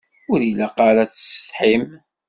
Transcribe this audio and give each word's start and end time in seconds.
Ur 0.31 0.39
ilaq 0.49 0.75
ara 0.89 0.99
ad 1.03 1.09
tessetḥim. 1.09 1.83